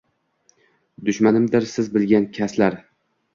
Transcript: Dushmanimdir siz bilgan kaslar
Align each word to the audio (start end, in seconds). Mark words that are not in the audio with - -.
Dushmanimdir 1.09 1.67
siz 1.73 1.91
bilgan 1.99 2.27
kaslar 2.39 2.81